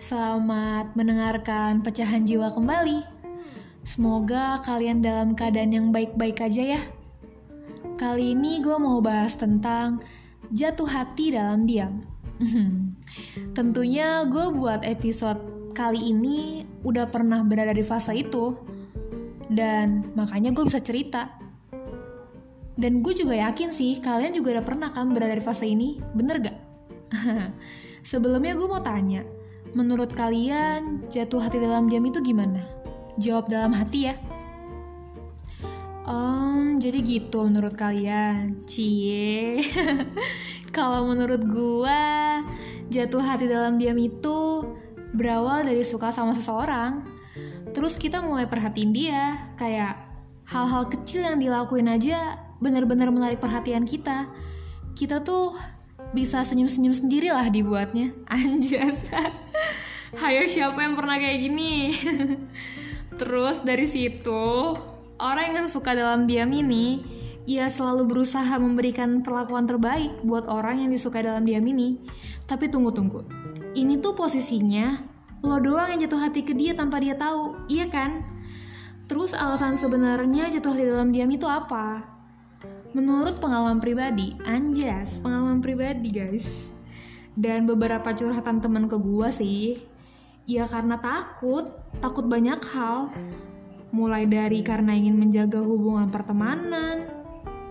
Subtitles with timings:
[0.00, 3.04] Selamat mendengarkan pecahan jiwa kembali.
[3.84, 6.80] Semoga kalian dalam keadaan yang baik-baik aja ya.
[8.00, 10.00] Kali ini gue mau bahas tentang
[10.56, 12.00] jatuh hati dalam diam.
[13.56, 18.56] Tentunya gue buat episode kali ini udah pernah berada di fase itu.
[19.52, 21.28] Dan makanya gue bisa cerita.
[22.72, 26.40] Dan gue juga yakin sih kalian juga udah pernah kan berada di fase ini, bener
[26.40, 26.58] gak?
[28.00, 29.20] Sebelumnya gue mau tanya,
[29.72, 32.62] menurut kalian jatuh hati dalam diam itu gimana?
[33.18, 34.14] Jawab dalam hati ya.
[36.10, 39.62] Um, jadi gitu menurut kalian, cie.
[40.76, 42.02] Kalau menurut gue,
[42.90, 44.66] jatuh hati dalam diam itu
[45.14, 47.06] berawal dari suka sama seseorang.
[47.70, 49.94] Terus kita mulai perhatiin dia, kayak
[50.50, 54.26] hal-hal kecil yang dilakuin aja benar-benar menarik perhatian kita.
[54.98, 55.54] Kita tuh
[56.10, 58.14] bisa senyum-senyum sendiri lah dibuatnya.
[58.32, 59.06] Anjas.
[60.18, 61.94] Hayo siapa yang pernah kayak gini?
[63.20, 64.74] Terus dari situ,
[65.20, 67.04] orang yang suka dalam diam ini,
[67.46, 72.02] ia selalu berusaha memberikan perlakuan terbaik buat orang yang disukai dalam diam ini.
[72.46, 73.26] Tapi tunggu-tunggu.
[73.78, 78.26] Ini tuh posisinya lo doang yang jatuh hati ke dia tanpa dia tahu, iya kan?
[79.08, 82.19] Terus alasan sebenarnya jatuh hati dalam diam itu apa?
[82.90, 86.74] Menurut pengalaman pribadi, anjas, pengalaman pribadi guys.
[87.38, 89.78] Dan beberapa curhatan temen ke gua sih,
[90.42, 91.70] ya karena takut,
[92.02, 93.14] takut banyak hal.
[93.94, 97.06] Mulai dari karena ingin menjaga hubungan pertemanan,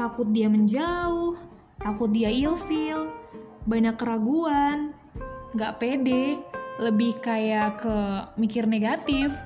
[0.00, 1.36] takut dia menjauh,
[1.76, 3.12] takut dia ilfil,
[3.68, 4.96] banyak keraguan,
[5.52, 6.40] gak pede,
[6.80, 7.96] lebih kayak ke
[8.40, 9.36] mikir negatif.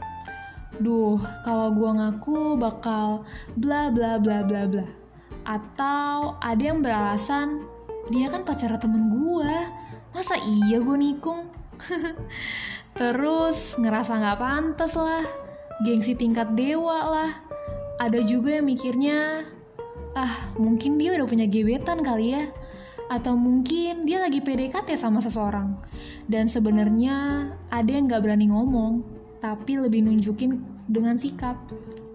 [0.79, 3.27] Duh, kalau gua ngaku bakal
[3.59, 5.06] bla bla bla bla bla.
[5.47, 7.63] Atau ada yang beralasan
[8.11, 9.71] dia kan pacar temen gua,
[10.11, 11.47] masa iya gue nikung?
[12.99, 15.23] Terus ngerasa nggak pantas lah,
[15.87, 17.31] gengsi tingkat dewa lah.
[18.03, 19.47] Ada juga yang mikirnya,
[20.19, 22.51] ah mungkin dia udah punya gebetan kali ya.
[23.07, 25.79] Atau mungkin dia lagi PDKT sama seseorang.
[26.27, 29.07] Dan sebenarnya ada yang nggak berani ngomong,
[29.39, 30.59] tapi lebih nunjukin
[30.91, 31.55] dengan sikap.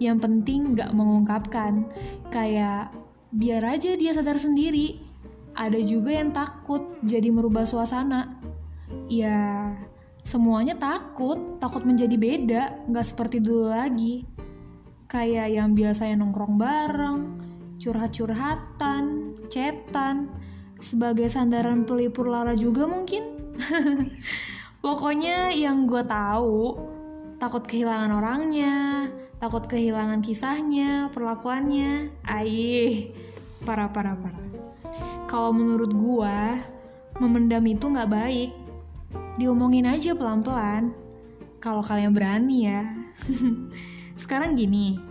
[0.02, 1.88] Yang penting nggak mengungkapkan,
[2.34, 2.92] kayak
[3.32, 5.00] biar aja dia sadar sendiri.
[5.52, 8.40] Ada juga yang takut jadi merubah suasana.
[9.12, 9.72] Ya,
[10.24, 14.24] semuanya takut, takut menjadi beda, nggak seperti dulu lagi.
[15.12, 17.20] Kayak yang biasanya nongkrong bareng,
[17.84, 20.32] curhat-curhatan, cetan,
[20.80, 23.24] sebagai sandaran pelipur lara juga mungkin.
[24.84, 26.80] Pokoknya yang gue tahu,
[27.38, 28.76] takut kehilangan orangnya,
[29.42, 32.14] takut kehilangan kisahnya, perlakuannya.
[32.30, 33.10] Aih,
[33.66, 34.46] parah parah parah.
[35.26, 36.40] Kalau menurut gue,
[37.18, 38.52] memendam itu nggak baik
[39.42, 40.94] diomongin aja pelan-pelan.
[41.58, 42.86] Kalau kalian berani ya.
[44.22, 45.02] Sekarang gini,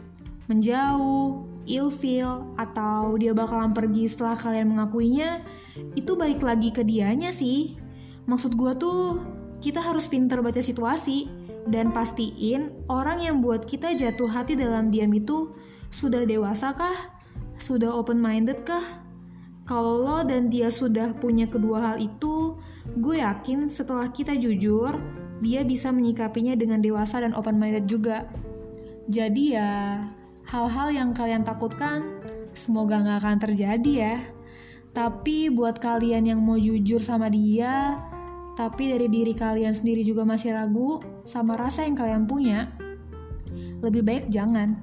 [0.47, 5.43] menjauh, ilfeel, atau dia bakalan pergi setelah kalian mengakuinya,
[5.99, 7.75] itu balik lagi ke dianya sih.
[8.31, 9.03] Maksud gue tuh,
[9.59, 11.27] kita harus pinter baca situasi,
[11.69, 15.53] dan pastiin orang yang buat kita jatuh hati dalam diam itu
[15.91, 17.19] sudah dewasa kah?
[17.61, 19.05] Sudah open-minded kah?
[19.69, 22.59] Kalau lo dan dia sudah punya kedua hal itu,
[22.99, 24.99] gue yakin setelah kita jujur,
[25.45, 28.27] dia bisa menyikapinya dengan dewasa dan open-minded juga.
[29.07, 30.03] Jadi ya,
[30.51, 32.19] hal-hal yang kalian takutkan,
[32.51, 34.17] semoga gak akan terjadi ya.
[34.91, 37.95] Tapi buat kalian yang mau jujur sama dia,
[38.61, 42.69] tapi dari diri kalian sendiri juga masih ragu sama rasa yang kalian punya,
[43.81, 44.77] lebih baik jangan.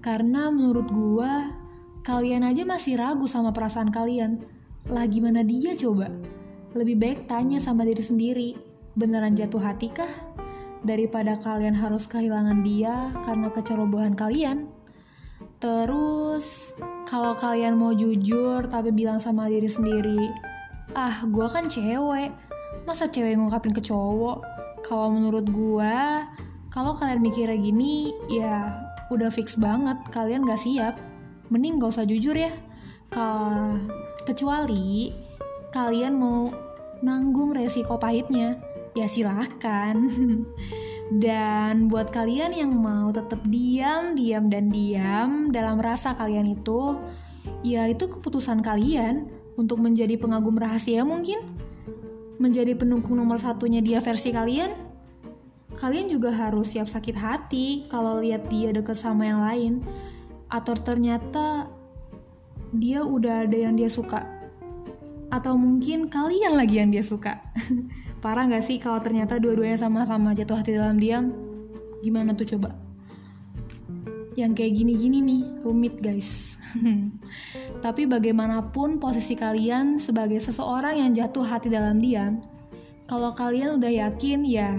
[0.00, 1.32] Karena menurut gue,
[2.02, 4.42] Kalian aja masih ragu sama perasaan kalian.
[4.90, 6.10] Lah gimana dia coba?
[6.74, 8.50] Lebih baik tanya sama diri sendiri,
[8.98, 10.10] beneran jatuh hati kah?
[10.82, 14.66] Daripada kalian harus kehilangan dia karena kecerobohan kalian.
[15.62, 16.74] Terus,
[17.06, 20.26] kalau kalian mau jujur tapi bilang sama diri sendiri,
[20.98, 22.34] ah gue kan cewek,
[22.84, 24.42] masa cewek ngungkapin ke cowok?
[24.82, 25.96] Kalau menurut gue,
[26.72, 28.72] kalau kalian mikirnya gini, ya
[29.10, 29.98] udah fix banget.
[30.10, 30.98] Kalian gak siap.
[31.52, 32.50] Mending gak usah jujur ya.
[33.12, 33.26] Ke,
[34.26, 35.12] kecuali
[35.70, 36.50] kalian mau
[37.04, 38.58] nanggung resiko pahitnya.
[38.92, 39.96] Ya silahkan
[41.24, 46.96] dan buat kalian yang mau tetap diam diam dan diam dalam rasa kalian itu
[47.60, 49.28] ya itu keputusan kalian
[49.60, 51.44] untuk menjadi pengagum rahasia mungkin
[52.40, 54.72] menjadi pendukung nomor satunya dia versi kalian
[55.76, 59.72] kalian juga harus siap sakit hati kalau lihat dia deket sama yang lain
[60.52, 61.68] atau ternyata
[62.72, 64.24] dia udah ada yang dia suka
[65.32, 67.40] atau mungkin kalian lagi yang dia suka
[68.22, 71.34] Parah gak sih kalau ternyata dua-duanya sama-sama jatuh hati dalam diam?
[72.06, 72.70] Gimana tuh coba?
[74.32, 76.56] Yang kayak gini-gini nih, rumit guys.
[77.84, 82.40] Tapi bagaimanapun posisi kalian sebagai seseorang yang jatuh hati dalam diam,
[83.04, 84.72] kalau kalian udah yakin ya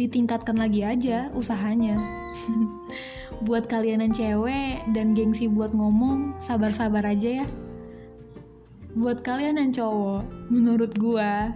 [0.00, 2.00] ditingkatkan lagi aja usahanya.
[3.44, 7.46] buat kalian yang cewek dan gengsi buat ngomong, sabar-sabar aja ya.
[8.96, 11.52] Buat kalian yang cowok, menurut gua,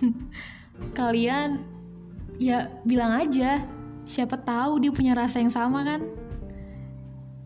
[0.98, 1.64] kalian
[2.36, 3.64] ya bilang aja,
[4.04, 6.04] siapa tahu dia punya rasa yang sama kan.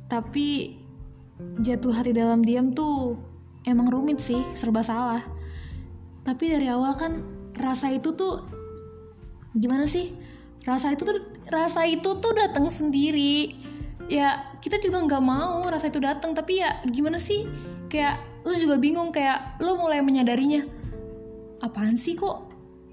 [0.08, 0.74] Tapi
[1.60, 3.20] jatuh hati dalam diam tuh
[3.68, 5.22] emang rumit sih, serba salah.
[6.24, 7.12] Tapi dari awal kan
[7.56, 8.42] rasa itu tuh
[9.52, 10.12] gimana sih?
[10.64, 11.16] Rasa itu tuh
[11.48, 13.56] rasa itu tuh datang sendiri.
[14.08, 17.44] Ya kita juga nggak mau rasa itu datang, tapi ya gimana sih?
[17.92, 20.64] Kayak lu juga bingung kayak lu mulai menyadarinya.
[21.60, 22.48] Apaan sih kok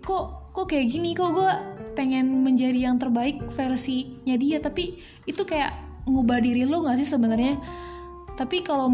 [0.06, 1.52] kok kok kayak gini kok gue
[1.98, 5.74] pengen menjadi yang terbaik versinya dia tapi itu kayak
[6.06, 7.58] ngubah diri lu gak sih sebenarnya?
[8.36, 8.90] Tapi kalau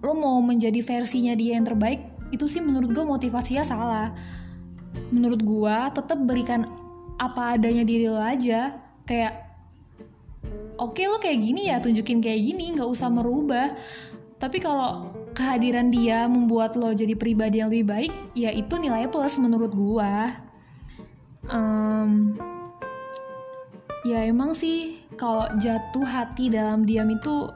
[0.00, 4.14] lo mau menjadi versinya dia yang terbaik itu sih menurut gue motivasinya salah.
[5.10, 6.66] Menurut gue tetap berikan
[7.20, 8.78] apa adanya diri lo aja.
[9.04, 9.50] Kayak
[10.78, 13.74] oke okay, lo kayak gini ya tunjukin kayak gini nggak usah merubah.
[14.40, 19.38] Tapi kalau kehadiran dia membuat lo jadi pribadi yang lebih baik ya itu nilai plus
[19.38, 20.12] menurut gue
[21.46, 22.34] um,
[24.10, 27.46] ya emang sih kalau jatuh hati dalam diam itu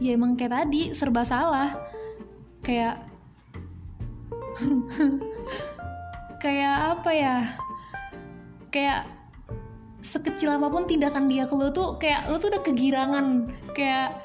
[0.00, 1.76] ya emang kayak tadi serba salah.
[2.64, 3.04] Kayak
[6.42, 7.36] kayak apa ya?
[8.72, 9.12] Kayak
[10.00, 13.52] sekecil apa pun tindakan dia ke lo tuh kayak lo tuh udah kegirangan.
[13.76, 14.24] Kayak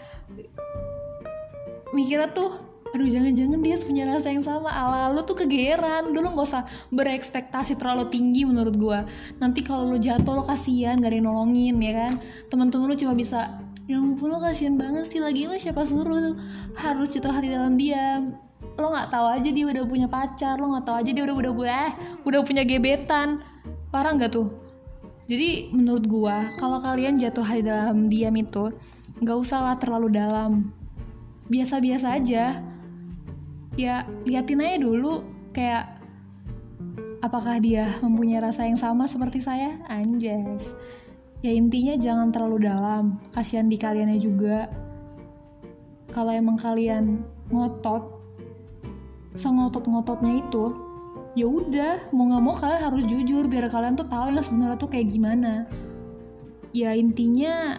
[1.91, 4.69] mikirnya tuh aduh jangan-jangan dia punya rasa yang sama.
[4.69, 6.63] Ala lo tuh kegeran dulu nggak usah
[6.93, 8.99] berekspektasi terlalu tinggi menurut gue
[9.41, 12.13] nanti kalau lo jatuh lo kasihan gak ada yang nolongin ya kan?
[12.53, 13.57] Teman-teman lo cuma bisa
[13.89, 16.37] ya ampun lo kasihan banget sih lagi lo siapa suruh
[16.77, 18.21] harus jatuh hati dalam dia
[18.77, 21.51] lo nggak tahu aja dia udah punya pacar lo nggak tahu aja dia udah udah
[21.51, 21.93] udah eh
[22.29, 23.41] udah punya gebetan.
[23.89, 24.53] Parah nggak tuh?
[25.25, 28.69] Jadi menurut gua kalau kalian jatuh hati dalam diam itu
[29.17, 30.69] nggak usah lah terlalu dalam.
[31.49, 32.72] Biasa-biasa aja
[33.73, 35.99] ya liatin aja dulu kayak
[37.23, 39.79] apakah dia mempunyai rasa yang sama seperti saya?
[39.89, 40.69] Anjas
[41.43, 43.19] ya intinya jangan terlalu dalam.
[43.35, 44.71] Kasihan di kaliannya juga.
[46.09, 47.21] Kalau emang kalian
[47.51, 48.23] ngotot
[49.35, 50.65] sengotot-ngototnya itu
[51.33, 54.89] ya udah mau nggak mau kalian harus jujur biar kalian tuh tahu yang sebenarnya tuh
[54.89, 55.67] kayak gimana.
[56.71, 57.77] Ya intinya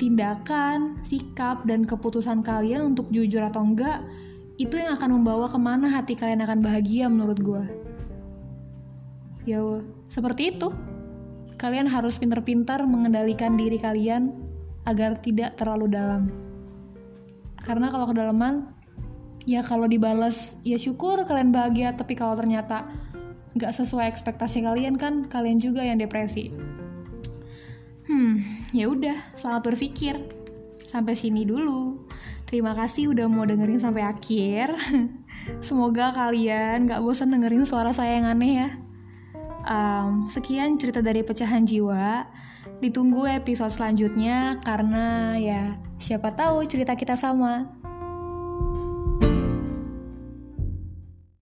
[0.00, 4.02] tindakan sikap dan keputusan kalian untuk jujur atau enggak
[4.62, 7.64] itu yang akan membawa ke mana hati kalian akan bahagia menurut gue.
[9.42, 9.58] Ya,
[10.06, 10.70] seperti itu.
[11.58, 14.34] Kalian harus pintar-pintar mengendalikan diri kalian
[14.86, 16.30] agar tidak terlalu dalam.
[17.62, 18.70] Karena kalau kedalaman,
[19.46, 21.94] ya kalau dibalas, ya syukur kalian bahagia.
[21.94, 22.90] Tapi kalau ternyata
[23.54, 26.50] nggak sesuai ekspektasi kalian kan, kalian juga yang depresi.
[28.10, 28.42] Hmm,
[28.74, 30.18] ya udah, selamat berpikir.
[30.86, 32.10] Sampai sini dulu.
[32.52, 34.76] Terima kasih udah mau dengerin sampai akhir.
[35.64, 38.68] Semoga kalian gak bosan dengerin suara saya yang aneh ya.
[39.64, 42.28] Um, sekian cerita dari pecahan jiwa.
[42.84, 47.72] Ditunggu episode selanjutnya karena ya siapa tahu cerita kita sama.